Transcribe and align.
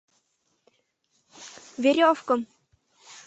—Веревкым! 1.83 2.41